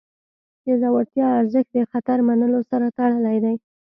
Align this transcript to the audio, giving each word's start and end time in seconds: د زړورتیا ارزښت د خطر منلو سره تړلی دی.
د 0.65 0.67
زړورتیا 0.81 1.27
ارزښت 1.41 1.69
د 1.75 1.79
خطر 1.91 2.17
منلو 2.27 2.59
سره 2.69 2.85
تړلی 2.97 3.37
دی. 3.45 3.55